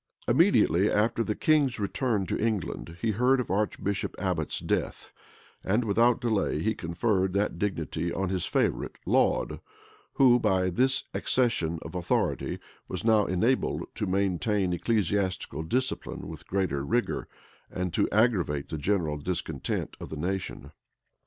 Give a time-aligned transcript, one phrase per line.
[0.27, 5.13] Immediately after the king's return to England, he heard of Archbishop Abbot's death;
[5.63, 9.59] and, without delay, he conferred that dignity on his favorite, Laud;
[10.13, 16.83] who, by this accession of authority, was now enabled to maintain ecclesiastical discipline with greater
[16.83, 17.27] rigor,
[17.69, 20.71] and to aggravate the general discontent of the nation.